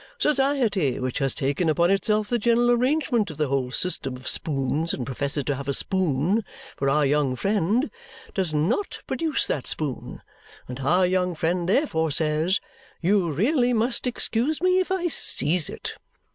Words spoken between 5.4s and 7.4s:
to have a spoon for our young